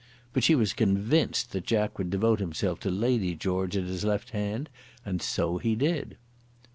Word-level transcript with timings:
But 0.33 0.43
she 0.43 0.55
was 0.55 0.73
convinced 0.73 1.51
that 1.51 1.63
Jack 1.67 1.99
would 1.99 2.09
devote 2.09 2.39
himself 2.39 2.79
to 2.79 2.89
Lady 2.89 3.35
George 3.35 3.77
at 3.77 3.83
his 3.83 4.03
left 4.03 4.31
hand; 4.31 4.67
and 5.05 5.21
so 5.21 5.59
he 5.59 5.75
did. 5.75 6.17